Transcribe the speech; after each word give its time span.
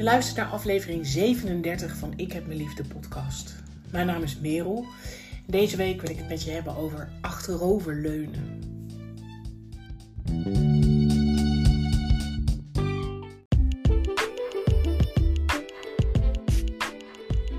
Je 0.00 0.06
luistert 0.06 0.36
naar 0.36 0.46
aflevering 0.46 1.06
37 1.06 1.96
van 1.96 2.12
Ik 2.16 2.32
heb 2.32 2.46
mijn 2.46 2.58
liefde 2.58 2.84
podcast. 2.84 3.54
Mijn 3.90 4.06
naam 4.06 4.22
is 4.22 4.38
Merel. 4.38 4.86
Deze 5.46 5.76
week 5.76 6.00
wil 6.00 6.10
ik 6.10 6.16
het 6.18 6.28
met 6.28 6.42
je 6.42 6.50
hebben 6.50 6.76
over 6.76 7.08
achteroverleunen. 7.20 8.60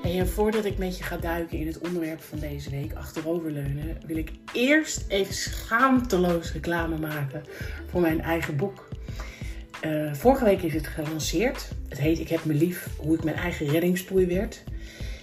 En 0.03 0.27
voordat 0.27 0.65
ik 0.65 0.77
met 0.77 0.97
je 0.97 1.03
ga 1.03 1.17
duiken 1.17 1.57
in 1.57 1.67
het 1.67 1.79
onderwerp 1.79 2.21
van 2.21 2.39
deze 2.39 2.69
week, 2.69 2.93
achteroverleunen, 2.93 3.97
wil 4.05 4.17
ik 4.17 4.31
eerst 4.53 5.05
even 5.07 5.33
schaamteloos 5.33 6.53
reclame 6.53 6.97
maken 6.97 7.43
voor 7.87 8.01
mijn 8.01 8.21
eigen 8.21 8.57
boek. 8.57 8.90
Uh, 9.85 10.13
vorige 10.13 10.43
week 10.43 10.61
is 10.61 10.73
het 10.73 10.87
gelanceerd. 10.87 11.67
Het 11.89 11.99
heet 11.99 12.19
Ik 12.19 12.29
heb 12.29 12.45
me 12.45 12.53
lief, 12.53 12.87
hoe 12.97 13.15
ik 13.15 13.23
mijn 13.23 13.35
eigen 13.35 13.67
reddingspoei 13.67 14.25
werd. 14.25 14.63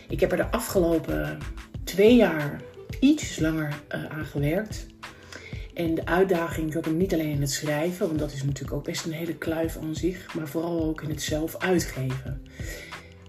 Ik 0.09 0.21
heb 0.21 0.31
er 0.31 0.37
de 0.37 0.51
afgelopen 0.51 1.39
twee 1.85 2.17
jaar 2.17 2.61
iets 3.01 3.39
langer 3.39 3.81
uh, 3.95 4.05
aan 4.05 4.25
gewerkt. 4.25 4.87
En 5.75 5.95
de 5.95 6.07
uitdaging 6.07 6.73
zat 6.73 6.85
hem 6.85 6.97
niet 6.97 7.13
alleen 7.13 7.31
in 7.31 7.41
het 7.41 7.51
schrijven, 7.51 8.07
want 8.07 8.19
dat 8.19 8.33
is 8.33 8.43
natuurlijk 8.45 8.77
ook 8.77 8.85
best 8.85 9.05
een 9.05 9.13
hele 9.13 9.35
kluif 9.35 9.77
aan 9.77 9.95
zich, 9.95 10.35
maar 10.35 10.49
vooral 10.49 10.85
ook 10.85 11.03
in 11.03 11.09
het 11.11 11.23
zelf 11.23 11.57
uitgeven. 11.57 12.43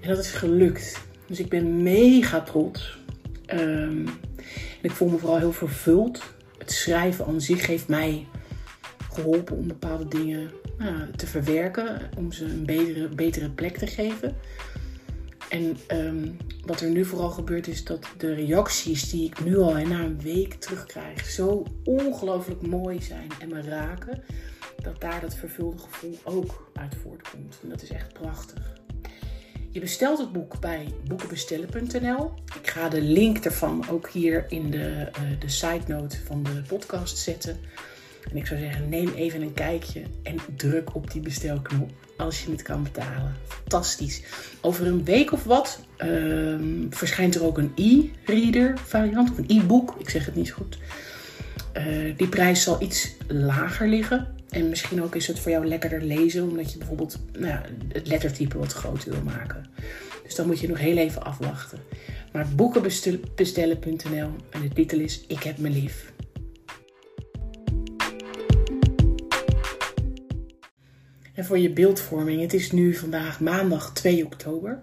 En 0.02 0.10
dat 0.10 0.18
is 0.18 0.32
gelukt. 0.32 1.02
Dus 1.26 1.40
ik 1.40 1.50
ben 1.50 1.84
mega 1.84 2.42
trots. 2.42 3.00
Um, 3.54 4.08
en 4.82 4.82
ik 4.82 4.92
voel 4.92 5.10
me 5.10 5.18
vooral 5.18 5.38
heel 5.38 5.54
vervuld. 5.54 6.22
Het 6.58 6.72
schrijven 6.72 7.26
aan 7.26 7.42
zich 7.42 7.66
heeft 7.66 7.88
mij 7.88 8.28
geholpen 9.14 9.58
om 9.58 9.68
bepaalde 9.68 10.08
dingen 10.08 10.52
nou, 10.80 11.12
te 11.16 11.28
verwerken, 11.28 12.10
om 12.18 12.32
ze 12.32 12.46
een 12.46 12.66
betere, 12.66 13.08
betere 13.08 13.50
plek 13.50 13.78
te 13.78 13.88
geven. 13.88 14.36
En 15.50 15.78
um, 15.92 16.38
wat 16.66 16.82
er 16.82 16.90
nu 16.90 17.06
vooral 17.06 17.30
gebeurt 17.30 17.68
is 17.68 17.84
dat 17.84 18.08
de 18.18 18.34
reacties 18.34 19.10
die 19.10 19.26
ik 19.26 19.44
nu 19.44 19.58
al 19.58 19.74
na 19.74 20.00
een 20.00 20.22
week 20.22 20.54
terugkrijg 20.54 21.26
zo 21.26 21.66
ongelooflijk 21.84 22.62
mooi 22.62 23.02
zijn 23.02 23.28
en 23.40 23.50
me 23.50 23.62
raken, 23.62 24.24
dat 24.84 25.02
daar 25.02 25.22
dat 25.22 25.36
vervulde 25.36 25.78
gevoel 25.78 26.18
ook 26.24 26.72
uit 26.74 26.96
voortkomt. 27.02 27.60
En 27.64 27.70
dat 27.70 27.82
is 27.82 27.90
echt 27.90 28.14
prachtig. 28.14 28.78
Je 29.72 29.80
bestelt 29.80 30.18
het 30.18 30.32
boek 30.32 30.60
bij 30.60 30.94
boekenbestellen.nl. 31.08 32.34
Ik 32.62 32.70
ga 32.70 32.90
de 32.90 33.02
link 33.02 33.38
ervan 33.38 33.90
ook 33.90 34.10
hier 34.10 34.46
in 34.50 34.72
de, 34.72 34.78
uh, 34.78 35.40
de 35.40 35.50
side 35.50 35.84
note 35.88 36.18
van 36.26 36.44
de 36.44 36.62
podcast 36.68 37.18
zetten. 37.18 37.60
En 38.32 38.38
ik 38.38 38.46
zou 38.46 38.60
zeggen, 38.60 38.90
neem 38.90 39.10
even 39.16 39.42
een 39.42 39.54
kijkje 39.54 40.02
en 40.24 40.36
druk 40.56 40.96
op 40.96 41.12
die 41.12 41.22
bestelknop 41.22 41.92
als 42.18 42.44
je 42.44 42.52
het 42.52 42.62
kan 42.62 42.84
betalen. 42.84 43.36
Fantastisch. 43.48 44.22
Over 44.62 44.88
een 44.88 45.04
week 45.04 45.32
of 45.32 45.44
wat 45.44 45.80
uh, 46.04 46.56
verschijnt 46.90 47.36
er 47.36 47.44
ook 47.44 47.58
een 47.58 47.72
e-reader 47.76 48.80
variant, 48.80 49.32
of 49.32 49.38
een 49.38 49.46
e-book. 49.48 49.96
Ik 49.98 50.10
zeg 50.10 50.26
het 50.26 50.36
niet 50.36 50.52
goed. 50.52 50.78
Uh, 51.78 52.18
die 52.18 52.28
prijs 52.28 52.64
zal 52.64 52.82
iets 52.82 53.16
lager 53.28 53.88
liggen. 53.88 54.28
En 54.50 54.70
misschien 54.70 55.04
ook 55.04 55.16
is 55.16 55.28
het 55.28 55.40
voor 55.40 55.52
jou 55.52 55.66
lekkerder 55.66 56.02
lezen, 56.02 56.44
omdat 56.44 56.72
je 56.72 56.78
bijvoorbeeld 56.78 57.20
nou 57.32 57.48
ja, 57.48 57.62
het 57.94 58.08
lettertype 58.08 58.58
wat 58.58 58.74
groter 58.74 59.12
wil 59.12 59.24
maken. 59.24 59.66
Dus 60.24 60.36
dan 60.36 60.48
moet 60.48 60.60
je 60.60 60.68
nog 60.68 60.80
heel 60.80 60.98
even 60.98 61.24
afwachten. 61.24 61.80
Maar 62.32 62.48
boekenbestellen.nl 62.56 64.30
en 64.50 64.62
de 64.62 64.70
titel 64.74 65.00
is 65.00 65.24
Ik 65.28 65.44
heb 65.44 65.58
me 65.58 65.70
lief. 65.70 66.12
En 71.40 71.46
voor 71.46 71.60
je 71.60 71.70
beeldvorming, 71.70 72.42
het 72.42 72.54
is 72.54 72.72
nu 72.72 72.94
vandaag 72.94 73.40
maandag 73.40 73.94
2 73.94 74.26
oktober. 74.26 74.80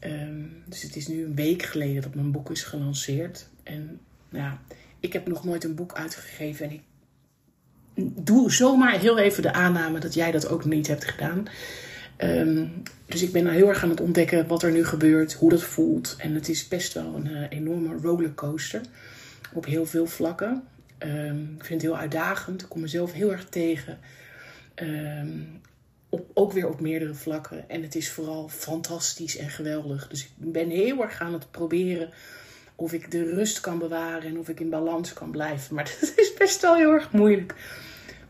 Um, 0.00 0.62
dus 0.66 0.82
het 0.82 0.96
is 0.96 1.06
nu 1.06 1.24
een 1.24 1.34
week 1.34 1.62
geleden 1.62 2.02
dat 2.02 2.14
mijn 2.14 2.30
boek 2.30 2.50
is 2.50 2.62
gelanceerd. 2.62 3.48
En 3.62 4.00
nou, 4.28 4.52
ik 5.00 5.12
heb 5.12 5.26
nog 5.26 5.44
nooit 5.44 5.64
een 5.64 5.74
boek 5.74 5.92
uitgegeven 5.92 6.66
en 6.66 6.72
ik 6.72 6.82
doe 8.26 8.52
zomaar 8.52 8.98
heel 8.98 9.18
even 9.18 9.42
de 9.42 9.52
aanname 9.52 9.98
dat 9.98 10.14
jij 10.14 10.30
dat 10.30 10.48
ook 10.48 10.64
niet 10.64 10.86
hebt 10.86 11.04
gedaan. 11.04 11.46
Um, 12.18 12.82
dus 13.06 13.22
ik 13.22 13.32
ben 13.32 13.44
nou 13.44 13.56
heel 13.56 13.68
erg 13.68 13.82
aan 13.82 13.90
het 13.90 14.00
ontdekken 14.00 14.46
wat 14.46 14.62
er 14.62 14.72
nu 14.72 14.84
gebeurt, 14.84 15.32
hoe 15.32 15.50
dat 15.50 15.62
voelt. 15.62 16.16
En 16.18 16.34
het 16.34 16.48
is 16.48 16.68
best 16.68 16.92
wel 16.92 17.14
een 17.14 17.26
uh, 17.26 17.46
enorme 17.48 17.96
rollercoaster 18.02 18.80
op 19.52 19.64
heel 19.64 19.86
veel 19.86 20.06
vlakken. 20.06 20.62
Um, 20.98 21.54
ik 21.58 21.64
vind 21.64 21.82
het 21.82 21.90
heel 21.90 22.00
uitdagend. 22.00 22.62
Ik 22.62 22.68
kom 22.68 22.80
mezelf 22.80 23.12
heel 23.12 23.32
erg 23.32 23.48
tegen. 23.48 23.98
Um, 24.82 25.60
op, 26.08 26.30
ook 26.34 26.52
weer 26.52 26.68
op 26.68 26.80
meerdere 26.80 27.14
vlakken. 27.14 27.68
En 27.68 27.82
het 27.82 27.94
is 27.94 28.10
vooral 28.10 28.48
fantastisch 28.48 29.36
en 29.36 29.50
geweldig. 29.50 30.08
Dus 30.08 30.24
ik 30.24 30.52
ben 30.52 30.70
heel 30.70 31.02
erg 31.02 31.20
aan 31.20 31.32
het 31.32 31.50
proberen 31.50 32.10
of 32.74 32.92
ik 32.92 33.10
de 33.10 33.34
rust 33.34 33.60
kan 33.60 33.78
bewaren 33.78 34.28
en 34.28 34.38
of 34.38 34.48
ik 34.48 34.60
in 34.60 34.70
balans 34.70 35.12
kan 35.12 35.30
blijven. 35.30 35.74
Maar 35.74 35.84
dat 36.00 36.12
is 36.16 36.34
best 36.34 36.60
wel 36.60 36.76
heel 36.76 36.92
erg 36.92 37.12
moeilijk. 37.12 37.54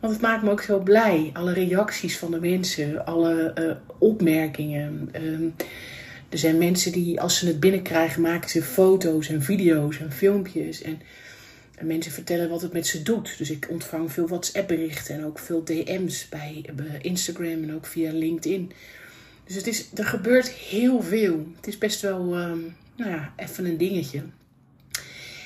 Want 0.00 0.12
het 0.12 0.22
maakt 0.22 0.42
me 0.42 0.50
ook 0.50 0.62
zo 0.62 0.78
blij. 0.78 1.30
Alle 1.32 1.52
reacties 1.52 2.18
van 2.18 2.30
de 2.30 2.40
mensen, 2.40 3.06
alle 3.06 3.54
uh, 3.58 3.74
opmerkingen. 3.98 5.10
Um, 5.14 5.54
er 6.28 6.38
zijn 6.38 6.58
mensen 6.58 6.92
die, 6.92 7.20
als 7.20 7.38
ze 7.38 7.46
het 7.46 7.60
binnenkrijgen, 7.60 8.22
maken 8.22 8.50
ze 8.50 8.62
foto's 8.62 9.28
en 9.28 9.42
video's 9.42 9.98
en 9.98 10.12
filmpjes. 10.12 10.82
En, 10.82 11.00
en, 11.78 11.86
mensen 11.86 12.12
vertellen 12.12 12.48
wat 12.48 12.62
het 12.62 12.72
met 12.72 12.86
ze 12.86 13.02
doet. 13.02 13.38
Dus 13.38 13.50
ik 13.50 13.66
ontvang 13.70 14.12
veel 14.12 14.28
WhatsApp-berichten 14.28 15.14
en 15.14 15.24
ook 15.24 15.38
veel 15.38 15.64
DM's 15.64 16.28
bij, 16.28 16.64
bij 16.74 16.98
Instagram 17.00 17.62
en 17.62 17.74
ook 17.74 17.86
via 17.86 18.12
LinkedIn. 18.12 18.72
Dus 19.44 19.56
het 19.56 19.66
is, 19.66 19.88
er 19.94 20.04
gebeurt 20.04 20.48
heel 20.48 21.02
veel. 21.02 21.46
Het 21.56 21.66
is 21.66 21.78
best 21.78 22.00
wel, 22.00 22.38
um, 22.38 22.76
nou 22.96 23.10
ja, 23.10 23.32
even 23.36 23.64
een 23.64 23.76
dingetje. 23.76 24.22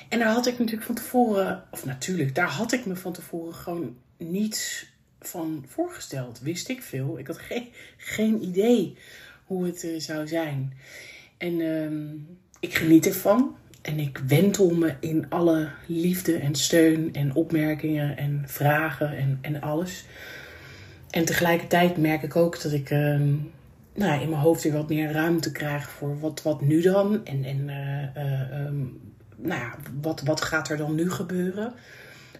En 0.08 0.18
daar 0.18 0.32
had 0.32 0.46
ik 0.46 0.58
natuurlijk 0.58 0.86
van 0.86 0.94
tevoren, 0.94 1.64
of 1.70 1.84
natuurlijk, 1.84 2.34
daar 2.34 2.48
had 2.48 2.72
ik 2.72 2.86
me 2.86 2.96
van 2.96 3.12
tevoren 3.12 3.54
gewoon 3.54 3.96
niets 4.16 4.86
van 5.20 5.64
voorgesteld. 5.68 6.40
Wist 6.40 6.68
ik 6.68 6.82
veel. 6.82 7.18
Ik 7.18 7.26
had 7.26 7.38
geen, 7.38 7.68
geen 7.96 8.42
idee 8.42 8.96
hoe 9.44 9.66
het 9.66 9.84
uh, 9.84 10.00
zou 10.00 10.28
zijn. 10.28 10.72
En 11.38 11.60
uh, 11.60 12.20
ik 12.60 12.74
geniet 12.74 13.06
ervan. 13.06 13.56
En 13.82 13.98
ik 13.98 14.18
wentel 14.18 14.70
me 14.70 14.94
in 15.00 15.26
alle 15.28 15.70
liefde 15.86 16.36
en 16.36 16.54
steun 16.54 17.14
en 17.14 17.34
opmerkingen 17.34 18.16
en 18.16 18.44
vragen 18.46 19.16
en, 19.16 19.38
en 19.40 19.60
alles. 19.60 20.04
En 21.10 21.24
tegelijkertijd 21.24 21.96
merk 21.96 22.22
ik 22.22 22.36
ook 22.36 22.62
dat 22.62 22.72
ik 22.72 22.90
uh, 22.90 23.20
nou, 23.94 24.22
in 24.22 24.28
mijn 24.28 24.40
hoofd 24.40 24.62
weer 24.62 24.72
wat 24.72 24.88
meer 24.88 25.12
ruimte 25.12 25.52
krijg 25.52 25.90
voor 25.90 26.20
wat, 26.20 26.42
wat 26.42 26.60
nu 26.60 26.80
dan. 26.80 27.24
En, 27.26 27.44
en 27.44 27.58
um, 28.66 29.00
nou 29.36 29.60
ja, 29.60 29.76
wat, 30.00 30.20
wat 30.20 30.40
gaat 30.40 30.68
er 30.68 30.76
dan 30.76 30.94
nu 30.94 31.10
gebeuren? 31.10 31.74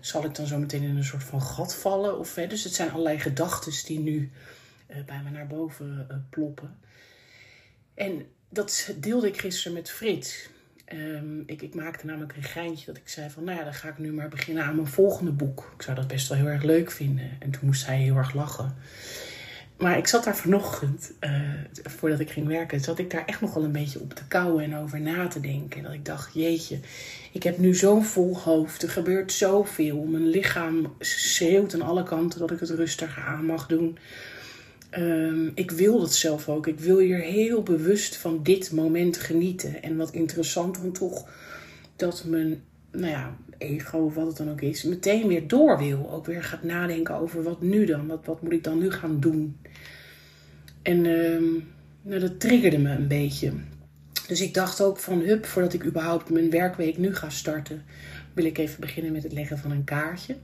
Zal 0.01 0.25
ik 0.25 0.35
dan 0.35 0.47
zo 0.47 0.59
meteen 0.59 0.83
in 0.83 0.97
een 0.97 1.05
soort 1.05 1.25
van 1.25 1.43
gat 1.43 1.75
vallen? 1.75 2.19
Of, 2.19 2.35
hè? 2.35 2.47
Dus 2.47 2.65
het 2.65 2.75
zijn 2.75 2.91
allerlei 2.91 3.19
gedachten 3.19 3.73
die 3.87 3.99
nu 3.99 4.31
uh, 4.91 4.97
bij 5.07 5.21
me 5.25 5.31
naar 5.31 5.47
boven 5.47 6.27
ploppen. 6.31 6.79
En 7.95 8.27
dat 8.49 8.95
deelde 8.97 9.27
ik 9.27 9.41
gisteren 9.41 9.73
met 9.73 9.91
Frits. 9.91 10.51
Um, 10.95 11.43
ik, 11.47 11.63
ik, 11.63 11.75
maakte 11.75 12.07
namelijk 12.07 12.37
een 12.37 12.43
geintje 12.43 12.87
dat 12.87 12.97
ik 12.97 13.09
zei 13.09 13.31
van, 13.31 13.45
nou 13.45 13.59
ja, 13.59 13.65
dan 13.65 13.75
ga 13.75 13.89
ik 13.89 13.99
nu 13.99 14.13
maar 14.13 14.29
beginnen 14.29 14.65
aan 14.65 14.75
mijn 14.75 14.87
volgende 14.87 15.31
boek. 15.33 15.73
Ik 15.77 15.83
zou 15.83 15.97
dat 15.97 16.09
best 16.09 16.29
wel 16.29 16.39
heel 16.39 16.47
erg 16.47 16.63
leuk 16.63 16.91
vinden. 16.91 17.31
En 17.39 17.51
toen 17.51 17.61
moest 17.67 17.87
hij 17.87 17.99
heel 17.99 18.17
erg 18.17 18.35
lachen. 18.35 18.75
Maar 19.83 19.99
ik 19.99 20.07
zat 20.07 20.25
daar 20.25 20.37
vanochtend, 20.37 21.13
uh, 21.21 21.31
voordat 21.73 22.21
ik 22.21 22.31
ging 22.31 22.47
werken, 22.47 22.81
zat 22.81 22.99
ik 22.99 23.11
daar 23.11 23.25
echt 23.25 23.41
nog 23.41 23.55
wel 23.55 23.65
een 23.65 23.73
beetje 23.73 24.01
op 24.01 24.15
te 24.15 24.27
kouwen 24.29 24.65
en 24.65 24.77
over 24.77 25.01
na 25.01 25.29
te 25.29 25.41
denken. 25.41 25.79
En 25.79 25.85
dat 25.85 25.93
ik 25.93 26.05
dacht, 26.05 26.35
jeetje, 26.35 26.79
ik 27.33 27.43
heb 27.43 27.59
nu 27.59 27.75
zo'n 27.75 28.05
vol 28.05 28.39
hoofd, 28.39 28.83
er 28.83 28.91
gebeurt 28.91 29.33
zoveel. 29.33 30.03
Mijn 30.03 30.29
lichaam 30.29 30.95
schreeuwt 30.99 31.75
aan 31.75 31.83
alle 31.83 32.03
kanten 32.03 32.39
dat 32.39 32.51
ik 32.51 32.61
het 32.61 32.71
rustiger 32.71 33.23
aan 33.23 33.45
mag 33.45 33.67
doen. 33.67 33.99
Um, 34.99 35.53
ik 35.55 35.71
wil 35.71 36.00
dat 36.00 36.15
zelf 36.15 36.49
ook. 36.49 36.67
Ik 36.67 36.81
wil 36.81 36.99
hier 36.99 37.19
heel 37.19 37.62
bewust 37.62 38.17
van 38.17 38.43
dit 38.43 38.73
moment 38.73 39.17
genieten. 39.17 39.83
En 39.83 39.97
wat 39.97 40.12
interessant 40.12 40.83
dan 40.83 40.93
toch, 40.93 41.29
dat 41.97 42.25
mijn 42.27 42.62
nou 42.91 43.11
ja, 43.11 43.37
ego 43.59 43.99
of 43.99 44.15
wat 44.15 44.27
het 44.27 44.37
dan 44.37 44.50
ook 44.50 44.61
is, 44.61 44.83
meteen 44.83 45.27
weer 45.27 45.49
door 45.49 45.79
wil. 45.79 46.11
Ook 46.11 46.27
weer 46.27 46.43
gaat 46.43 46.62
nadenken 46.62 47.15
over 47.15 47.43
wat 47.43 47.62
nu 47.62 47.85
dan? 47.85 48.06
Wat, 48.06 48.25
wat 48.25 48.43
moet 48.43 48.53
ik 48.53 48.65
dan 48.65 48.79
nu 48.79 48.91
gaan 48.91 49.21
doen? 49.21 49.56
En 50.83 51.06
um, 51.06 51.65
nou, 52.03 52.21
dat 52.21 52.41
triggerde 52.41 52.79
me 52.79 52.91
een 52.91 53.09
beetje. 53.09 53.53
Dus 54.32 54.40
ik 54.40 54.55
dacht 54.55 54.81
ook 54.81 54.99
van 54.99 55.20
hup, 55.20 55.46
voordat 55.46 55.73
ik 55.73 55.84
überhaupt 55.84 56.31
mijn 56.31 56.50
werkweek 56.50 56.99
nu 56.99 57.14
ga 57.14 57.31
starten, 57.31 57.84
wil 58.32 58.44
ik 58.44 58.58
even 58.58 58.81
beginnen 58.81 59.12
met 59.12 59.23
het 59.23 59.32
leggen 59.32 59.58
van 59.58 59.70
een 59.70 59.84
kaartje. 59.84 60.37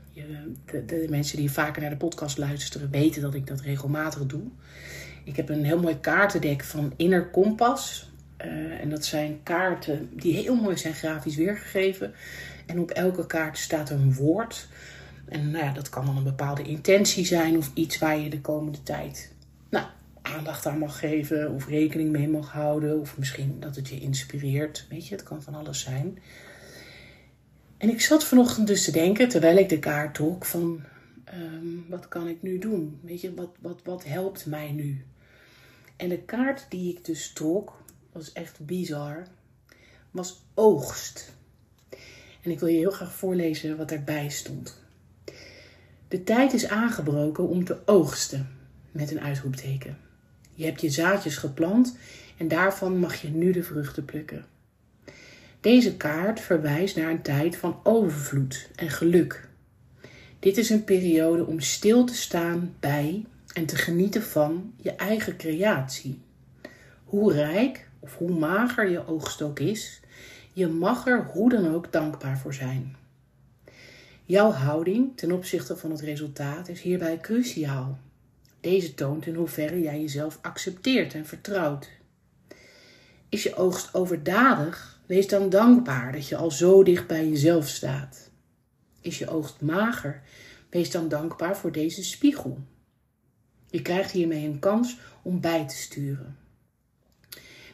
De, 0.65 0.85
de, 0.85 1.07
mensen 1.11 1.37
die 1.37 1.51
vaker 1.51 1.81
naar 1.83 1.91
de 1.91 1.97
podcast 1.97 2.39
luisteren 2.39 2.91
weten 2.91 3.23
dat 3.23 3.35
ik 3.35 3.47
dat 3.47 3.61
regelmatig 3.61 4.27
doe. 4.27 4.43
Ik 5.25 5.37
heb 5.37 5.49
een 5.49 5.65
heel 5.65 5.81
mooi 5.81 6.01
kaartendek 6.01 6.65
van 6.65 6.93
Inner 6.97 7.31
Kompas. 7.31 8.11
Uh, 8.45 8.81
en 8.81 8.91
dat 8.91 9.05
zijn 9.05 9.41
kaarten 9.43 10.09
die 10.13 10.35
heel 10.35 10.55
mooi 10.55 10.77
zijn 10.77 10.95
grafisch 10.95 11.37
weergegeven. 11.37 12.13
En 12.67 12.79
op 12.79 12.91
elke 12.91 13.27
kaart 13.27 13.59
staat 13.59 13.91
een 13.91 14.15
woord. 14.15 14.69
En 15.29 15.51
nou 15.51 15.65
ja, 15.65 15.73
dat 15.73 15.89
kan 15.89 16.07
dan 16.07 16.17
een 16.17 16.25
bepaalde 16.25 16.63
intentie 16.63 17.27
zijn 17.27 17.57
of 17.57 17.71
iets 17.75 17.99
waar 17.99 18.19
je 18.19 18.31
de 18.31 18.41
komende 18.41 18.83
tijd 18.83 19.33
aandacht 20.37 20.67
aan 20.67 20.79
mag 20.79 20.99
geven 20.99 21.51
of 21.51 21.69
rekening 21.69 22.11
mee 22.11 22.29
mag 22.29 22.53
houden. 22.53 23.01
Of 23.01 23.19
misschien 23.19 23.61
dat 23.61 23.77
het 23.77 23.89
je 23.89 24.01
inspireert. 24.01 24.87
Weet 24.89 25.07
je, 25.07 25.15
het 25.15 25.25
kan 25.25 25.43
van 25.43 25.55
alles 25.55 25.81
zijn. 25.81 26.19
En 27.79 27.89
ik 27.89 28.01
zat 28.01 28.25
vanochtend 28.25 28.67
dus 28.67 28.85
te 28.85 28.91
denken, 28.91 29.29
terwijl 29.29 29.57
ik 29.57 29.69
de 29.69 29.79
kaart 29.79 30.15
trok, 30.15 30.45
van 30.45 30.81
ehm, 31.25 31.89
wat 31.89 32.09
kan 32.09 32.29
ik 32.29 32.43
nu 32.43 32.59
doen? 32.59 32.99
Weet 33.03 33.21
je, 33.21 33.35
wat, 33.35 33.51
wat, 33.61 33.81
wat 33.85 34.05
helpt 34.05 34.47
mij 34.47 34.73
nu? 34.73 35.05
En 35.97 36.09
de 36.09 36.19
kaart 36.19 36.67
die 36.69 36.97
ik 36.97 37.05
dus 37.05 37.33
trok, 37.33 37.83
was 38.13 38.33
echt 38.33 38.67
bizar, 38.67 39.27
was 40.11 40.43
oogst. 40.55 41.33
En 42.43 42.51
ik 42.51 42.61
wil 42.61 42.69
je 42.69 42.79
heel 42.79 42.91
graag 42.91 43.13
voorlezen 43.13 43.77
wat 43.77 43.91
erbij 43.91 44.29
stond. 44.29 44.81
De 46.09 46.25
tijd 46.25 46.53
is 46.53 46.69
aangebroken 46.69 47.49
om 47.49 47.65
te 47.65 47.79
oogsten, 47.87 48.49
met 48.91 49.11
een 49.11 49.21
uitroepteken. 49.21 50.08
Je 50.59 50.65
hebt 50.65 50.81
je 50.81 50.91
zaadjes 50.91 51.37
geplant 51.37 51.97
en 52.37 52.49
daarvan 52.49 52.99
mag 52.99 53.15
je 53.15 53.29
nu 53.29 53.53
de 53.53 53.63
vruchten 53.63 54.05
plukken. 54.05 54.47
Deze 55.61 55.97
kaart 55.97 56.41
verwijst 56.41 56.97
naar 56.97 57.11
een 57.11 57.23
tijd 57.23 57.57
van 57.57 57.81
overvloed 57.83 58.71
en 58.75 58.91
geluk. 58.91 59.49
Dit 60.39 60.57
is 60.57 60.71
een 60.71 60.85
periode 60.85 61.47
om 61.47 61.61
stil 61.61 62.05
te 62.05 62.15
staan 62.15 62.75
bij 62.81 63.25
en 63.53 63.67
te 63.67 63.77
genieten 63.77 64.23
van 64.23 64.73
je 64.77 64.91
eigen 64.91 65.37
creatie. 65.37 66.21
Hoe 67.05 67.33
rijk 67.33 67.89
of 67.99 68.17
hoe 68.17 68.39
mager 68.39 68.91
je 68.91 69.07
oogst 69.07 69.43
ook 69.43 69.59
is, 69.59 70.01
je 70.53 70.67
mag 70.67 71.07
er 71.07 71.25
hoe 71.25 71.51
dan 71.51 71.75
ook 71.75 71.93
dankbaar 71.93 72.39
voor 72.39 72.55
zijn. 72.55 72.97
Jouw 74.25 74.51
houding 74.51 75.17
ten 75.17 75.33
opzichte 75.33 75.77
van 75.77 75.91
het 75.91 76.01
resultaat 76.01 76.69
is 76.69 76.81
hierbij 76.81 77.19
cruciaal. 77.19 77.99
Deze 78.69 78.95
toont 78.95 79.27
in 79.27 79.35
hoeverre 79.35 79.81
jij 79.81 80.01
jezelf 80.01 80.39
accepteert 80.43 81.15
en 81.15 81.27
vertrouwt. 81.27 81.89
Is 83.29 83.43
je 83.43 83.55
oogst 83.55 83.95
overdadig, 83.95 85.01
wees 85.07 85.29
dan 85.29 85.51
dankbaar 85.51 86.13
dat 86.13 86.29
je 86.29 86.37
al 86.37 86.51
zo 86.51 86.83
dicht 86.83 87.07
bij 87.07 87.29
jezelf 87.29 87.69
staat. 87.69 88.31
Is 89.01 89.19
je 89.19 89.29
oogst 89.29 89.61
mager, 89.61 90.23
wees 90.71 90.91
dan 90.91 91.09
dankbaar 91.09 91.57
voor 91.57 91.73
deze 91.73 92.05
spiegel. 92.05 92.59
Je 93.71 93.83
krijgt 93.83 94.11
hiermee 94.11 94.47
een 94.47 94.59
kans 94.59 94.99
om 95.23 95.41
bij 95.41 95.67
te 95.67 95.77
sturen. 95.77 96.37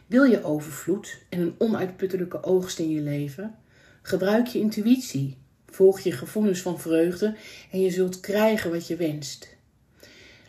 Wil 0.07 0.25
je 0.25 0.45
overvloed 0.45 1.19
en 1.29 1.41
een 1.41 1.55
onuitputtelijke 1.59 2.43
oogst 2.43 2.79
in 2.79 2.91
je 2.91 3.01
leven? 3.01 3.59
Gebruik 4.03 4.47
je 4.47 4.59
intuïtie, 4.59 5.39
volg 5.67 6.01
je 6.01 6.13
gevoelens 6.13 6.61
van 6.61 6.81
vreugde 6.81 7.37
en 7.71 7.81
je 7.81 7.91
zult 7.91 8.21
krijgen 8.21 8.71
wat 8.71 8.87
je 8.87 8.97
wenst. 8.97 9.55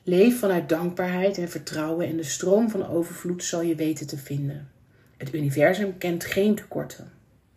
Leef 0.07 0.39
vanuit 0.39 0.69
dankbaarheid 0.69 1.37
en 1.37 1.49
vertrouwen 1.49 2.07
en 2.07 2.17
de 2.17 2.23
stroom 2.23 2.69
van 2.69 2.87
overvloed 2.87 3.43
zal 3.43 3.61
je 3.61 3.75
weten 3.75 4.07
te 4.07 4.17
vinden. 4.17 4.71
Het 5.17 5.33
universum 5.33 5.97
kent 5.97 6.25
geen 6.25 6.55
tekorten. 6.55 7.11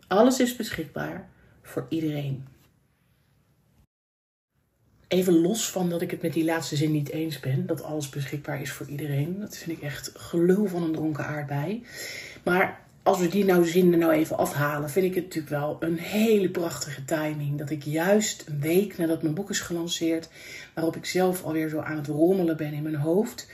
Alles 0.07 0.41
is 0.41 0.57
beschikbaar 0.57 1.29
voor 1.63 1.87
iedereen. 1.89 2.47
Even 5.09 5.41
los 5.41 5.71
van 5.71 5.91
dat 5.91 6.03
ik 6.03 6.11
het 6.11 6.23
met 6.23 6.33
die 6.33 6.45
laatste 6.45 6.77
zin 6.77 6.93
niet 6.93 7.09
eens 7.09 7.41
ben, 7.41 7.67
dat 7.67 7.83
alles 7.83 8.09
beschikbaar 8.09 8.61
is 8.61 8.73
voor 8.73 8.87
iedereen. 8.89 9.41
Dat 9.41 9.57
vind 9.57 9.77
ik 9.77 9.83
echt 9.83 10.13
gelul 10.15 10.67
van 10.67 10.83
een 10.83 10.93
dronken 10.93 11.27
aardbei. 11.27 11.87
Maar 12.45 12.88
als 13.09 13.19
we 13.19 13.29
die 13.29 13.45
nou 13.45 13.67
zin 13.67 13.93
er 13.93 13.99
nou 13.99 14.13
even 14.13 14.37
afhalen, 14.37 14.91
vind 14.91 15.07
ik 15.07 15.15
het 15.15 15.25
natuurlijk 15.25 15.55
wel 15.55 15.77
een 15.81 15.99
hele 15.99 16.51
prachtige 16.51 17.05
timing. 17.05 17.59
Dat 17.59 17.71
ik 17.71 17.83
juist 17.83 18.45
een 18.47 18.61
week 18.61 18.99
nadat 18.99 19.23
mijn 19.23 19.35
boek 19.35 19.51
is 19.51 19.61
gelanceerd, 19.61 20.29
waarop 20.75 20.97
ik 20.97 21.05
zelf 21.05 21.45
alweer 21.45 21.69
zo 21.69 21.81
aan 21.81 21.97
het 21.97 22.07
rommelen 22.07 22.57
ben 22.57 22.73
in 22.73 22.83
mijn 22.83 22.95
hoofd, 22.95 23.51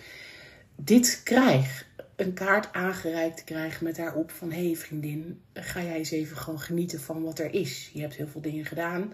dit 0.76 1.20
krijg. 1.24 1.86
Een 2.16 2.32
kaart 2.32 2.72
aangereikt 2.72 3.44
krijg 3.44 3.80
met 3.80 3.96
daarop 3.96 4.30
van: 4.30 4.50
hé 4.52 4.66
hey 4.66 4.76
vriendin, 4.76 5.40
ga 5.52 5.82
jij 5.82 5.96
eens 5.96 6.10
even 6.10 6.36
gewoon 6.36 6.60
genieten 6.60 7.00
van 7.00 7.22
wat 7.22 7.38
er 7.38 7.54
is. 7.54 7.90
Je 7.92 8.00
hebt 8.00 8.14
heel 8.14 8.28
veel 8.28 8.40
dingen 8.40 8.64
gedaan. 8.64 9.12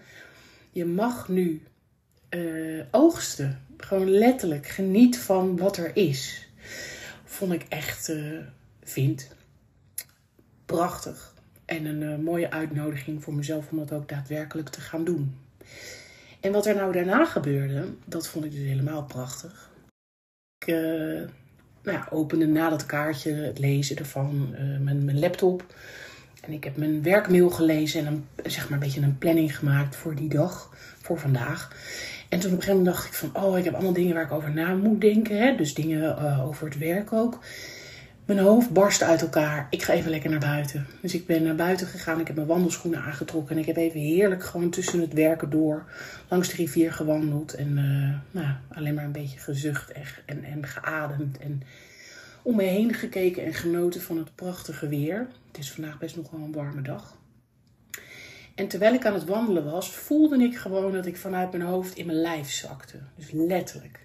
Je 0.71 0.85
mag 0.85 1.27
nu 1.27 1.61
uh, 2.29 2.83
oogsten. 2.91 3.65
Gewoon 3.77 4.09
letterlijk 4.09 4.67
geniet 4.67 5.17
van 5.17 5.57
wat 5.57 5.77
er 5.77 5.95
is. 5.95 6.49
Vond 7.23 7.53
ik 7.53 7.65
echt, 7.69 8.09
uh, 8.09 8.37
vind, 8.83 9.29
prachtig. 10.71 11.33
En 11.65 11.85
een 11.85 12.01
uh, 12.01 12.17
mooie 12.17 12.51
uitnodiging 12.51 13.23
voor 13.23 13.33
mezelf 13.33 13.71
om 13.71 13.77
dat 13.77 13.91
ook 13.91 14.09
daadwerkelijk 14.09 14.69
te 14.69 14.81
gaan 14.81 15.03
doen. 15.03 15.37
En 16.39 16.51
wat 16.51 16.65
er 16.65 16.75
nou 16.75 16.91
daarna 16.91 17.25
gebeurde, 17.25 17.85
dat 18.05 18.27
vond 18.27 18.45
ik 18.45 18.51
dus 18.51 18.59
helemaal 18.59 19.03
prachtig. 19.03 19.69
Ik 20.57 20.67
nou 21.83 21.97
ja, 21.97 22.07
opende 22.09 22.47
na 22.47 22.69
dat 22.69 22.85
kaartje, 22.85 23.33
het 23.33 23.59
lezen 23.59 23.97
ervan, 23.97 24.55
mijn, 24.81 25.05
mijn 25.05 25.19
laptop. 25.19 25.65
En 26.41 26.51
ik 26.51 26.63
heb 26.63 26.77
mijn 26.77 27.03
werkmail 27.03 27.49
gelezen 27.49 28.05
en 28.05 28.07
een, 28.07 28.51
zeg 28.51 28.63
maar 28.63 28.73
een 28.73 28.85
beetje 28.85 29.01
een 29.01 29.17
planning 29.17 29.57
gemaakt 29.57 29.95
voor 29.95 30.15
die 30.15 30.29
dag, 30.29 30.69
voor 31.01 31.19
vandaag. 31.19 31.75
En 32.29 32.39
toen 32.39 32.51
op 32.51 32.57
een 32.57 32.63
gegeven 32.63 32.83
moment 32.83 32.95
dacht 32.95 33.07
ik 33.07 33.13
van, 33.13 33.43
oh, 33.43 33.57
ik 33.57 33.63
heb 33.63 33.73
allemaal 33.73 33.93
dingen 33.93 34.13
waar 34.13 34.23
ik 34.23 34.31
over 34.31 34.51
na 34.51 34.73
moet 34.73 35.01
denken. 35.01 35.37
Hè? 35.37 35.55
Dus 35.55 35.73
dingen 35.73 36.17
over 36.43 36.65
het 36.65 36.77
werk 36.77 37.13
ook. 37.13 37.39
Mijn 38.31 38.43
hoofd 38.43 38.69
barst 38.69 39.03
uit 39.03 39.21
elkaar. 39.21 39.67
Ik 39.69 39.83
ga 39.83 39.93
even 39.93 40.11
lekker 40.11 40.29
naar 40.29 40.39
buiten. 40.39 40.87
Dus 41.01 41.13
ik 41.13 41.25
ben 41.25 41.43
naar 41.43 41.55
buiten 41.55 41.87
gegaan. 41.87 42.19
Ik 42.19 42.27
heb 42.27 42.35
mijn 42.35 42.47
wandelschoenen 42.47 43.01
aangetrokken. 43.01 43.55
En 43.55 43.61
ik 43.61 43.67
heb 43.67 43.77
even 43.77 43.99
heerlijk 43.99 44.43
gewoon 44.43 44.69
tussen 44.69 44.99
het 44.99 45.13
werken 45.13 45.49
door 45.49 45.85
langs 46.29 46.49
de 46.49 46.55
rivier 46.55 46.93
gewandeld. 46.93 47.53
En 47.53 47.77
uh, 47.77 48.41
nou, 48.41 48.55
alleen 48.69 48.93
maar 48.93 49.03
een 49.03 49.11
beetje 49.11 49.39
gezucht 49.39 49.91
en, 49.91 50.03
en, 50.25 50.43
en 50.43 50.65
geademd. 50.65 51.37
En 51.37 51.63
om 52.41 52.55
me 52.55 52.63
heen 52.63 52.93
gekeken 52.93 53.45
en 53.45 53.53
genoten 53.53 54.01
van 54.01 54.17
het 54.17 54.35
prachtige 54.35 54.87
weer. 54.87 55.27
Het 55.47 55.57
is 55.57 55.71
vandaag 55.71 55.99
best 55.99 56.15
nog 56.15 56.31
wel 56.31 56.41
een 56.41 56.53
warme 56.53 56.81
dag. 56.81 57.17
En 58.55 58.67
terwijl 58.67 58.93
ik 58.93 59.05
aan 59.05 59.13
het 59.13 59.25
wandelen 59.25 59.71
was, 59.71 59.91
voelde 59.91 60.43
ik 60.43 60.57
gewoon 60.57 60.91
dat 60.91 61.05
ik 61.05 61.17
vanuit 61.17 61.51
mijn 61.51 61.63
hoofd 61.63 61.97
in 61.97 62.05
mijn 62.05 62.21
lijf 62.21 62.51
zakte. 62.51 62.97
Dus 63.15 63.31
letterlijk. 63.31 63.99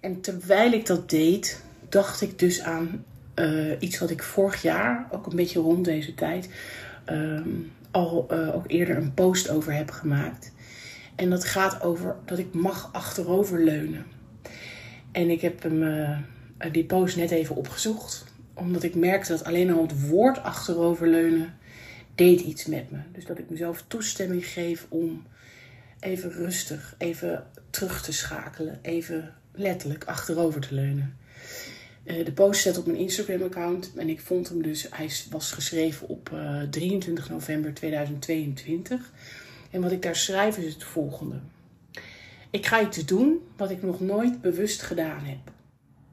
En 0.00 0.20
terwijl 0.20 0.72
ik 0.72 0.86
dat 0.86 1.10
deed, 1.10 1.62
dacht 1.88 2.20
ik 2.20 2.38
dus 2.38 2.62
aan 2.62 3.04
uh, 3.34 3.72
iets 3.78 3.98
wat 3.98 4.10
ik 4.10 4.22
vorig 4.22 4.62
jaar, 4.62 5.06
ook 5.10 5.26
een 5.26 5.36
beetje 5.36 5.60
rond 5.60 5.84
deze 5.84 6.14
tijd, 6.14 6.48
um, 7.10 7.72
al 7.90 8.26
uh, 8.30 8.54
ook 8.54 8.64
eerder 8.70 8.96
een 8.96 9.14
post 9.14 9.48
over 9.48 9.72
heb 9.72 9.90
gemaakt. 9.90 10.52
En 11.14 11.30
dat 11.30 11.44
gaat 11.44 11.82
over 11.82 12.16
dat 12.24 12.38
ik 12.38 12.54
mag 12.54 12.90
achteroverleunen. 12.92 14.06
En 15.12 15.30
ik 15.30 15.40
heb 15.40 15.62
hem, 15.62 15.82
uh, 15.82 16.18
die 16.72 16.84
post 16.84 17.16
net 17.16 17.30
even 17.30 17.56
opgezocht, 17.56 18.24
omdat 18.54 18.82
ik 18.82 18.94
merkte 18.94 19.32
dat 19.32 19.44
alleen 19.44 19.72
al 19.72 19.82
het 19.82 20.08
woord 20.08 20.42
achteroverleunen 20.42 21.54
deed 22.14 22.40
iets 22.40 22.66
met 22.66 22.90
me. 22.90 22.98
Dus 23.12 23.24
dat 23.24 23.38
ik 23.38 23.50
mezelf 23.50 23.84
toestemming 23.86 24.46
geef 24.46 24.86
om 24.88 25.22
even 26.00 26.30
rustig, 26.30 26.94
even 26.98 27.46
terug 27.70 28.02
te 28.02 28.12
schakelen, 28.12 28.78
even 28.82 29.34
letterlijk 29.52 30.04
achterover 30.04 30.60
te 30.60 30.74
leunen. 30.74 31.16
Uh, 32.04 32.24
de 32.24 32.32
post 32.32 32.62
zet 32.62 32.78
op 32.78 32.86
mijn 32.86 32.98
Instagram-account 32.98 33.92
en 33.96 34.08
ik 34.08 34.20
vond 34.20 34.48
hem 34.48 34.62
dus, 34.62 34.86
hij 34.90 35.10
was 35.30 35.52
geschreven 35.52 36.08
op 36.08 36.30
uh, 36.32 36.62
eh, 36.62 36.68
23 36.70 37.30
november 37.30 37.74
2022. 37.74 39.12
En 39.70 39.80
wat 39.80 39.92
ik 39.92 40.02
daar 40.02 40.16
schrijf 40.16 40.58
is 40.58 40.74
het 40.74 40.84
volgende. 40.84 41.40
Ik 42.50 42.66
ga 42.66 42.82
iets 42.82 43.04
doen 43.04 43.38
wat 43.56 43.70
ik 43.70 43.82
nog 43.82 44.00
nooit 44.00 44.40
bewust 44.40 44.82
gedaan 44.82 45.24
heb. 45.24 45.52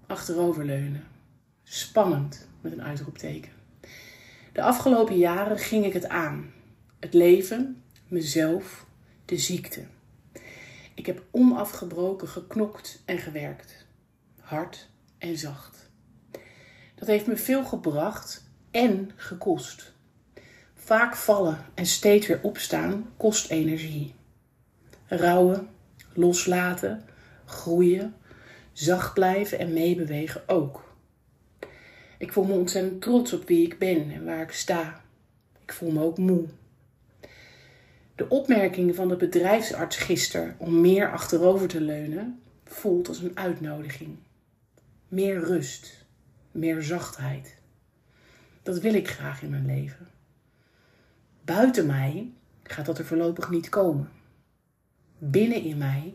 Achteroverleunen. 0.08 1.04
Spannend, 1.64 2.48
met 2.62 2.72
een 2.72 2.84
uitroepteken. 2.84 3.52
De 4.54 4.62
afgelopen 4.62 5.18
jaren 5.18 5.58
ging 5.58 5.86
ik 5.86 5.94
het 5.94 6.08
aan. 6.08 6.52
Het 7.00 7.14
leven, 7.14 7.84
mezelf, 8.08 8.86
de 9.26 9.38
ziekte. 9.38 9.84
Ik 10.94 11.06
heb 11.06 11.24
onafgebroken 11.32 12.28
geknokt 12.28 13.02
en 13.06 13.18
gewerkt. 13.18 13.86
Hard 14.40 14.90
en 15.22 15.38
zacht. 15.38 15.90
Dat 16.96 17.08
heeft 17.08 17.28
me 17.28 17.38
veel 17.38 17.64
gebracht 17.64 18.44
en 18.72 19.12
gekost. 19.16 19.94
Vaak 20.76 21.16
vallen 21.16 21.58
en 21.74 21.86
steeds 21.86 22.28
weer 22.28 22.40
opstaan 22.42 23.10
kost 23.18 23.50
energie. 23.50 24.16
Rouwen, 25.06 25.70
loslaten, 26.14 27.06
groeien, 27.46 28.16
zacht 28.74 29.14
blijven 29.14 29.60
en 29.60 29.74
meebewegen 29.74 30.44
ook. 30.48 30.96
Ik 32.18 32.32
voel 32.32 32.44
me 32.44 32.54
ontzettend 32.54 33.02
trots 33.02 33.34
op 33.34 33.48
wie 33.48 33.66
ik 33.66 33.80
ben 33.80 34.12
en 34.12 34.26
waar 34.26 34.42
ik 34.42 34.52
sta. 34.52 35.02
Ik 35.64 35.74
voel 35.74 35.92
me 35.92 36.04
ook 36.04 36.18
moe. 36.18 36.46
De 38.16 38.30
opmerking 38.30 38.96
van 38.96 39.08
de 39.08 39.16
bedrijfsarts 39.16 39.98
gisteren 39.98 40.56
om 40.58 40.82
meer 40.82 41.12
achterover 41.12 41.68
te 41.68 41.82
leunen 41.82 42.42
voelt 42.64 43.08
als 43.08 43.20
een 43.20 43.38
uitnodiging. 43.38 44.18
Meer 45.12 45.40
rust, 45.40 46.06
meer 46.52 46.82
zachtheid. 46.84 47.58
Dat 48.64 48.80
wil 48.80 48.94
ik 48.94 49.10
graag 49.10 49.42
in 49.42 49.50
mijn 49.50 49.66
leven. 49.66 50.08
Buiten 51.46 51.86
mij 51.86 52.32
gaat 52.64 52.86
dat 52.86 52.98
er 52.98 53.06
voorlopig 53.06 53.50
niet 53.50 53.70
komen. 53.70 54.10
Binnen 55.18 55.64
in 55.64 55.78
mij 55.78 56.14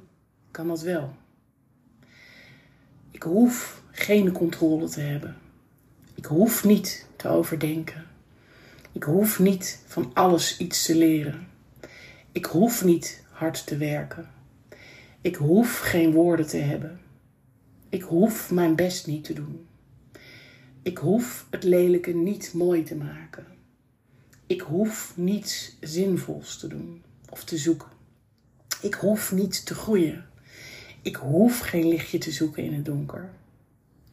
kan 0.51 0.69
dat 0.69 0.81
wel. 0.81 1.15
Ik 3.11 3.23
hoef 3.23 3.83
geen 3.91 4.33
controle 4.33 4.89
te 4.89 5.01
hebben. 5.01 5.37
Ik 6.15 6.25
hoef 6.25 6.65
niet 6.65 7.07
te 7.17 7.29
overdenken. 7.29 8.07
Ik 8.93 9.03
hoef 9.03 9.39
niet 9.39 9.83
van 9.87 10.11
alles 10.15 10.59
iets 10.59 10.85
te 10.85 10.97
leren. 10.97 11.49
Ik 12.33 12.45
hoef 12.45 12.85
niet 12.85 13.25
hard 13.31 13.67
te 13.67 13.77
werken. 13.77 14.31
Ik 15.21 15.37
hoef 15.37 15.79
geen 15.79 16.13
woorden 16.13 16.47
te 16.47 16.59
hebben. 16.59 17.01
Ik 17.89 18.03
hoef 18.03 18.51
mijn 18.51 18.77
best 18.77 19.07
niet 19.07 19.25
te 19.25 19.33
doen. 19.33 19.67
Ik 20.83 20.99
hoef 20.99 21.47
het 21.51 21.65
lelijke 21.65 22.13
niet 22.13 22.53
mooi 22.55 22.83
te 22.83 22.95
maken. 22.95 23.47
Ik 24.47 24.61
hoef 24.61 25.13
niets 25.17 25.77
zinvols 25.81 26.59
te 26.59 26.67
doen 26.67 27.03
of 27.29 27.45
te 27.45 27.57
zoeken. 27.57 27.89
Ik 28.83 28.95
hoef 28.95 29.33
niet 29.33 29.67
te 29.67 29.75
groeien. 29.75 30.27
Ik 31.03 31.17
hoef 31.17 31.59
geen 31.59 31.89
lichtje 31.89 32.19
te 32.19 32.31
zoeken 32.31 32.65
in 32.65 32.75
het 32.75 32.85
donker. 32.85 33.31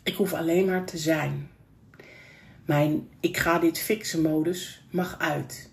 Ik 0.04 0.16
hoef 0.16 0.34
alleen 0.34 0.66
maar 0.66 0.86
te 0.86 0.98
zijn. 0.98 1.50
Mijn 2.66 3.10
ik 3.20 3.38
ga 3.38 3.60
dit 3.60 3.78
fixen 3.80 4.22
modus 4.22 4.86
mag 4.92 5.20
uit. 5.20 5.70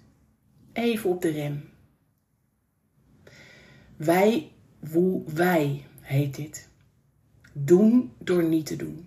Even 0.72 1.10
op 1.10 1.22
de 1.22 1.30
rem. 1.30 1.68
Wij, 3.96 4.52
woe, 4.78 5.22
wij 5.34 5.84
heet 6.00 6.34
dit. 6.34 6.69
Doen 7.52 8.12
door 8.18 8.44
niet 8.44 8.66
te 8.66 8.76
doen. 8.76 9.06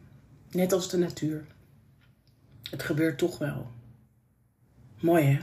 Net 0.52 0.74
als 0.74 0.90
de 0.90 0.98
natuur. 0.98 1.46
Het 2.70 2.84
gebeurt 2.84 3.18
toch 3.18 3.38
wel. 3.38 3.68
Mooi 5.00 5.24
hè? 5.24 5.40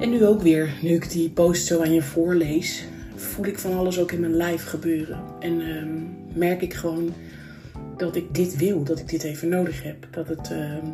En 0.00 0.10
nu 0.10 0.26
ook 0.26 0.42
weer, 0.42 0.74
nu 0.82 0.88
ik 0.88 1.10
die 1.10 1.30
post 1.30 1.66
zo 1.66 1.80
aan 1.80 1.92
je 1.92 2.02
voorlees, 2.02 2.84
voel 3.14 3.46
ik 3.46 3.58
van 3.58 3.72
alles 3.72 3.98
ook 3.98 4.12
in 4.12 4.20
mijn 4.20 4.36
lijf 4.36 4.64
gebeuren. 4.64 5.24
En 5.40 5.60
ehm, 5.60 6.38
merk 6.38 6.62
ik 6.62 6.74
gewoon 6.74 7.14
dat 7.96 8.16
ik 8.16 8.34
dit 8.34 8.56
wil, 8.56 8.84
dat 8.84 8.98
ik 8.98 9.08
dit 9.08 9.22
even 9.22 9.48
nodig 9.48 9.82
heb. 9.82 10.08
Dat 10.10 10.28
het, 10.28 10.50
ehm, 10.50 10.86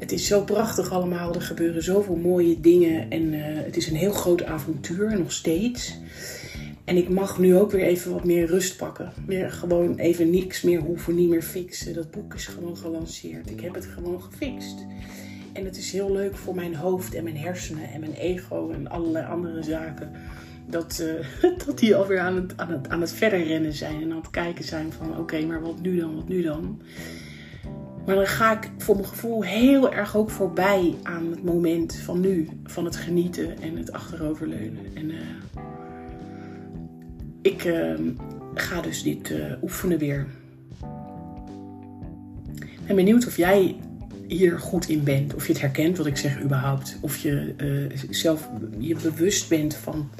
het 0.00 0.12
is 0.12 0.26
zo 0.26 0.44
prachtig 0.44 0.92
allemaal, 0.92 1.34
er 1.34 1.42
gebeuren 1.42 1.82
zoveel 1.82 2.16
mooie 2.16 2.60
dingen 2.60 3.10
en 3.10 3.32
uh, 3.32 3.42
het 3.44 3.76
is 3.76 3.86
een 3.86 3.96
heel 3.96 4.12
groot 4.12 4.44
avontuur, 4.44 5.18
nog 5.18 5.32
steeds. 5.32 5.98
En 6.84 6.96
ik 6.96 7.08
mag 7.08 7.38
nu 7.38 7.56
ook 7.56 7.70
weer 7.70 7.84
even 7.84 8.12
wat 8.12 8.24
meer 8.24 8.46
rust 8.46 8.76
pakken. 8.76 9.12
Meer, 9.26 9.50
gewoon 9.50 9.96
even 9.96 10.30
niks 10.30 10.62
meer 10.62 10.80
hoeven, 10.80 11.14
niet 11.14 11.28
meer 11.28 11.42
fixen. 11.42 11.94
Dat 11.94 12.10
boek 12.10 12.34
is 12.34 12.46
gewoon 12.46 12.76
gelanceerd. 12.76 13.50
Ik 13.50 13.60
heb 13.60 13.74
het 13.74 13.86
gewoon 13.86 14.22
gefixt. 14.22 14.86
En 15.52 15.64
het 15.64 15.76
is 15.76 15.92
heel 15.92 16.12
leuk 16.12 16.36
voor 16.36 16.54
mijn 16.54 16.74
hoofd 16.74 17.14
en 17.14 17.24
mijn 17.24 17.36
hersenen 17.36 17.90
en 17.92 18.00
mijn 18.00 18.14
ego 18.14 18.70
en 18.70 18.88
allerlei 18.88 19.26
andere 19.26 19.62
zaken. 19.62 20.10
Dat, 20.66 21.02
uh, 21.42 21.52
dat 21.66 21.78
die 21.78 21.96
alweer 21.96 22.20
aan 22.20 22.36
het, 22.36 22.52
aan, 22.56 22.70
het, 22.70 22.88
aan 22.88 23.00
het 23.00 23.12
verder 23.12 23.46
rennen 23.46 23.72
zijn 23.72 24.02
en 24.02 24.10
aan 24.10 24.20
het 24.20 24.30
kijken 24.30 24.64
zijn 24.64 24.92
van 24.92 25.18
oké, 25.18 25.46
maar 25.46 25.62
wat 25.62 25.80
nu 25.80 26.00
dan, 26.00 26.14
wat 26.14 26.28
nu 26.28 26.42
dan? 26.42 26.80
Maar 28.06 28.14
dan 28.14 28.26
ga 28.26 28.52
ik 28.52 28.70
voor 28.78 28.94
mijn 28.94 29.08
gevoel 29.08 29.44
heel 29.44 29.92
erg 29.92 30.16
ook 30.16 30.30
voorbij 30.30 30.94
aan 31.02 31.30
het 31.30 31.44
moment 31.44 31.96
van 31.96 32.20
nu. 32.20 32.48
Van 32.64 32.84
het 32.84 32.96
genieten 32.96 33.60
en 33.60 33.76
het 33.76 33.92
achteroverleunen. 33.92 34.86
En 34.94 35.10
uh, 35.10 35.16
ik 37.42 37.64
uh, 37.64 37.94
ga 38.54 38.80
dus 38.80 39.02
dit 39.02 39.30
uh, 39.30 39.44
oefenen 39.62 39.98
weer. 39.98 40.26
Ik 42.60 42.86
ben 42.86 42.96
benieuwd 42.96 43.26
of 43.26 43.36
jij 43.36 43.76
hier 44.26 44.58
goed 44.58 44.88
in 44.88 45.04
bent. 45.04 45.34
Of 45.34 45.46
je 45.46 45.52
het 45.52 45.60
herkent 45.60 45.96
wat 45.96 46.06
ik 46.06 46.16
zeg 46.16 46.42
überhaupt. 46.42 46.98
Of 47.00 47.16
je 47.16 47.54
zelf 48.10 48.48
je 48.78 48.96
bewust 49.02 49.48
bent 49.48 49.74
van... 49.74 50.10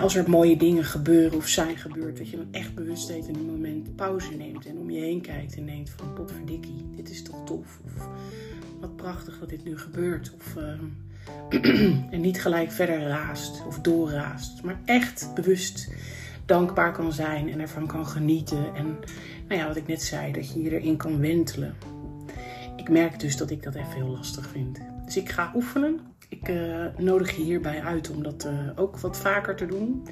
Als 0.00 0.16
er 0.16 0.30
mooie 0.30 0.56
dingen 0.56 0.84
gebeuren 0.84 1.38
of 1.38 1.48
zijn 1.48 1.76
gebeurd... 1.76 2.18
dat 2.18 2.28
je 2.28 2.36
dan 2.36 2.48
echt 2.50 2.74
bewust 2.74 3.08
in 3.08 3.34
een 3.34 3.46
moment 3.46 3.96
pauze 3.96 4.34
neemt... 4.34 4.66
en 4.66 4.78
om 4.78 4.90
je 4.90 5.00
heen 5.00 5.20
kijkt 5.20 5.56
en 5.56 5.66
denkt 5.66 5.90
van... 5.90 6.12
potverdikkie, 6.12 6.86
dit 6.96 7.10
is 7.10 7.22
toch 7.22 7.44
tof. 7.44 7.80
Of 7.84 8.08
wat 8.80 8.96
prachtig 8.96 9.38
dat 9.38 9.48
dit 9.48 9.64
nu 9.64 9.78
gebeurt. 9.78 10.32
Of... 10.34 10.56
en 12.10 12.20
niet 12.20 12.40
gelijk 12.40 12.72
verder 12.72 13.00
raast 13.00 13.66
of 13.66 13.80
doorraast. 13.80 14.62
Maar 14.62 14.80
echt 14.84 15.30
bewust 15.34 15.88
dankbaar 16.46 16.92
kan 16.92 17.12
zijn 17.12 17.50
en 17.50 17.60
ervan 17.60 17.86
kan 17.86 18.06
genieten. 18.06 18.74
En 18.74 18.96
nou 19.48 19.60
ja, 19.60 19.66
wat 19.66 19.76
ik 19.76 19.86
net 19.86 20.02
zei, 20.02 20.32
dat 20.32 20.52
je 20.52 20.62
je 20.62 20.70
erin 20.70 20.96
kan 20.96 21.20
wentelen. 21.20 21.74
Ik 22.76 22.88
merk 22.88 23.20
dus 23.20 23.36
dat 23.36 23.50
ik 23.50 23.62
dat 23.62 23.74
even 23.74 23.92
heel 23.92 24.08
lastig 24.08 24.48
vind. 24.48 24.78
Dus 25.04 25.16
ik 25.16 25.28
ga 25.28 25.52
oefenen. 25.54 26.00
Ik 26.28 26.48
uh, 26.48 26.84
nodig 26.98 27.36
je 27.36 27.42
hierbij 27.42 27.82
uit 27.82 28.10
om 28.10 28.22
dat 28.22 28.46
uh, 28.46 28.52
ook 28.76 28.98
wat 28.98 29.16
vaker 29.16 29.56
te 29.56 29.66
doen. 29.66 30.06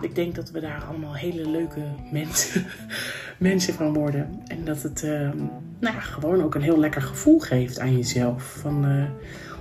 Ik 0.00 0.14
denk 0.14 0.34
dat 0.34 0.50
we 0.50 0.60
daar 0.60 0.84
allemaal 0.88 1.14
hele 1.14 1.48
leuke 1.50 1.80
mensen, 3.38 3.74
van 3.74 3.94
worden. 3.94 4.42
En 4.46 4.64
dat 4.64 4.82
het 4.82 5.02
uh, 5.02 5.30
nou 5.78 6.00
gewoon 6.00 6.42
ook 6.42 6.54
een 6.54 6.62
heel 6.62 6.78
lekker 6.78 7.02
gevoel 7.02 7.38
geeft 7.38 7.78
aan 7.78 7.96
jezelf. 7.96 8.42
Van, 8.42 9.08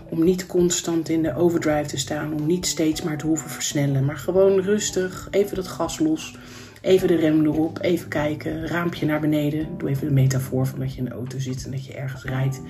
om 0.10 0.24
niet 0.24 0.46
constant 0.46 1.10
in 1.10 1.22
de 1.22 1.36
overdrive 1.36 1.90
te 1.90 1.98
staan. 1.98 2.34
Om 2.34 2.46
niet 2.46 2.66
steeds 2.66 3.02
maar 3.02 3.18
te 3.18 3.26
hoeven 3.26 3.50
versnellen. 3.50 4.06
Maar 4.06 4.18
gewoon 4.18 4.60
rustig, 4.60 5.28
even 5.32 5.56
dat 5.56 5.68
gas 5.68 6.00
los. 6.00 6.38
Even 6.82 7.08
de 7.08 7.16
rem 7.16 7.46
erop, 7.46 7.82
even 7.82 8.08
kijken, 8.08 8.68
raampje 8.68 9.06
naar 9.06 9.20
beneden. 9.20 9.68
Doe 9.78 9.90
even 9.90 10.08
de 10.08 10.14
metafoor 10.14 10.68
van 10.68 10.80
dat 10.80 10.92
je 10.94 10.98
in 10.98 11.06
de 11.06 11.12
auto 11.12 11.40
zit 11.40 11.66
en 11.66 11.72
dat 11.72 11.86
je 11.86 11.94
ergens 11.94 12.24
rijdt. 12.24 12.62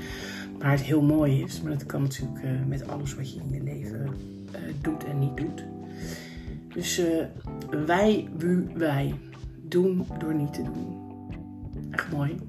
Waar 0.63 0.71
het 0.71 0.81
heel 0.81 1.01
mooi 1.01 1.41
is. 1.41 1.61
Maar 1.61 1.71
dat 1.71 1.85
kan 1.85 2.01
natuurlijk 2.01 2.43
uh, 2.43 2.51
met 2.67 2.87
alles 2.87 3.15
wat 3.15 3.33
je 3.33 3.39
in 3.39 3.53
je 3.53 3.63
leven 3.63 4.05
uh, 4.05 4.59
doet 4.81 5.03
en 5.03 5.19
niet 5.19 5.37
doet. 5.37 5.63
Dus 6.73 6.99
uh, 6.99 7.23
wij, 7.85 8.27
wu, 8.37 8.67
wij. 8.73 9.15
Doen 9.61 10.05
door 10.19 10.33
niet 10.33 10.53
te 10.53 10.63
doen. 10.63 10.97
Echt 11.91 12.11
mooi. 12.11 12.39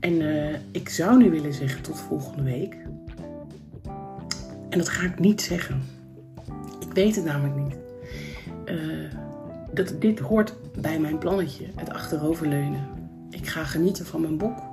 En 0.00 0.20
ik 0.70 0.88
zou 0.88 1.18
nu 1.18 1.30
willen 1.30 1.52
zeggen 1.54 1.82
tot 1.82 2.00
volgende 2.00 2.42
week. 2.42 2.76
En 4.68 4.78
dat 4.78 4.88
ga 4.88 5.06
ik 5.06 5.18
niet 5.18 5.40
zeggen. 5.40 5.82
Ik 6.80 6.92
weet 6.92 7.16
het 7.16 7.24
namelijk 7.24 7.56
niet. 7.56 7.76
Dat 9.72 9.94
dit 10.00 10.18
hoort 10.18 10.54
bij 10.80 11.00
mijn 11.00 11.18
plannetje, 11.18 11.66
het 11.74 11.90
achteroverleunen. 11.90 12.86
Ik 13.30 13.46
ga 13.46 13.64
genieten 13.64 14.06
van 14.06 14.20
mijn 14.20 14.36
boek. 14.36 14.65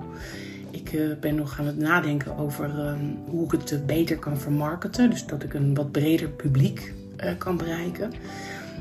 Ik 0.94 1.20
ben 1.20 1.36
nog 1.36 1.60
aan 1.60 1.66
het 1.66 1.78
nadenken 1.78 2.38
over 2.38 2.88
um, 2.88 3.18
hoe 3.26 3.46
ik 3.46 3.52
het 3.52 3.86
beter 3.86 4.20
kan 4.20 4.38
vermarkten. 4.38 5.10
Dus 5.10 5.26
dat 5.26 5.44
ik 5.44 5.54
een 5.54 5.74
wat 5.74 5.92
breder 5.92 6.30
publiek 6.30 6.94
uh, 7.24 7.32
kan 7.38 7.58
bereiken. 7.58 8.12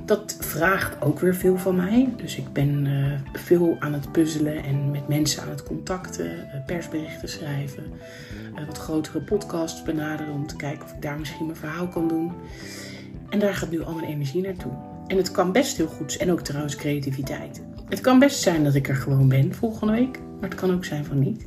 Dat 0.05 0.37
vraagt 0.41 1.03
ook 1.03 1.21
weer 1.21 1.35
veel 1.35 1.57
van 1.57 1.77
mij. 1.77 2.09
Dus 2.17 2.37
ik 2.37 2.53
ben 2.53 2.87
uh, 2.87 3.13
veel 3.33 3.77
aan 3.79 3.93
het 3.93 4.13
puzzelen 4.13 4.65
en 4.65 4.91
met 4.91 5.09
mensen 5.09 5.43
aan 5.43 5.49
het 5.49 5.63
contacten, 5.63 6.31
persberichten 6.67 7.29
schrijven, 7.29 7.85
wat 8.67 8.79
grotere 8.79 9.21
podcasts 9.21 9.83
benaderen 9.83 10.33
om 10.33 10.47
te 10.47 10.57
kijken 10.57 10.85
of 10.85 10.93
ik 10.93 11.03
daar 11.03 11.19
misschien 11.19 11.47
mijn 11.47 11.59
verhaal 11.59 11.89
kan 11.89 12.09
doen. 12.09 12.33
En 13.31 13.39
daar 13.39 13.55
gaat 13.55 13.71
nu 13.71 13.83
al 13.83 13.95
mijn 13.95 14.11
energie 14.11 14.43
naartoe. 14.43 14.73
En 15.07 15.17
het 15.17 15.31
kan 15.31 15.53
best 15.53 15.77
heel 15.77 15.87
goed 15.87 16.17
en 16.17 16.31
ook 16.31 16.41
trouwens 16.41 16.77
creativiteit. 16.77 17.63
Het 17.93 18.01
kan 18.01 18.19
best 18.19 18.41
zijn 18.41 18.65
dat 18.65 18.75
ik 18.75 18.89
er 18.89 18.97
gewoon 18.97 19.29
ben 19.29 19.55
volgende 19.55 19.93
week, 19.93 20.19
maar 20.41 20.51
het 20.51 20.59
kan 20.59 20.73
ook 20.73 20.85
zijn 20.85 21.05
van 21.05 21.19
niet. 21.19 21.47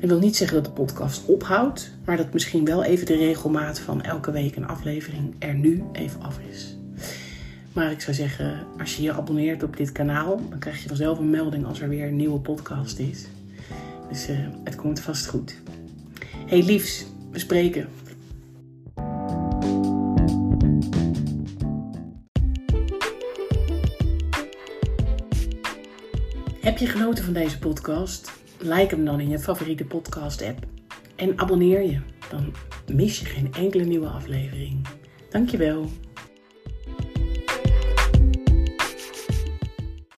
Dat 0.00 0.10
wil 0.10 0.18
niet 0.18 0.36
zeggen 0.36 0.56
dat 0.56 0.64
de 0.64 0.80
podcast 0.82 1.24
ophoudt, 1.26 1.90
maar 2.04 2.16
dat 2.16 2.32
misschien 2.32 2.64
wel 2.64 2.84
even 2.84 3.06
de 3.06 3.16
regelmaat 3.16 3.78
van 3.78 4.02
elke 4.02 4.30
week 4.30 4.56
een 4.56 4.66
aflevering 4.66 5.34
er 5.38 5.54
nu 5.54 5.82
even 5.92 6.22
af 6.22 6.38
is. 6.50 6.76
Maar 7.72 7.90
ik 7.90 8.00
zou 8.00 8.16
zeggen, 8.16 8.66
als 8.78 8.96
je 8.96 9.02
je 9.02 9.12
abonneert 9.12 9.62
op 9.62 9.76
dit 9.76 9.92
kanaal, 9.92 10.40
dan 10.50 10.58
krijg 10.58 10.82
je 10.82 10.88
vanzelf 10.88 11.18
een 11.18 11.30
melding 11.30 11.66
als 11.66 11.80
er 11.80 11.88
weer 11.88 12.06
een 12.06 12.16
nieuwe 12.16 12.40
podcast 12.40 12.98
is. 12.98 13.26
Dus 14.08 14.28
uh, 14.28 14.36
het 14.64 14.74
komt 14.74 15.00
vast 15.00 15.26
goed. 15.26 15.56
Hey 16.46 16.62
liefs, 16.62 17.06
we 17.30 17.38
spreken. 17.38 17.88
Heb 26.72 26.80
je 26.80 26.86
genoten 26.86 27.24
van 27.24 27.32
deze 27.32 27.58
podcast? 27.58 28.32
Like 28.58 28.94
hem 28.94 29.04
dan 29.04 29.20
in 29.20 29.28
je 29.28 29.38
favoriete 29.38 29.84
podcast 29.84 30.42
app. 30.42 30.58
En 31.16 31.38
abonneer 31.38 31.82
je, 31.82 32.00
dan 32.30 32.52
mis 32.94 33.18
je 33.18 33.24
geen 33.24 33.54
enkele 33.54 33.84
nieuwe 33.84 34.06
aflevering. 34.06 34.86
Dankjewel. 35.30 35.90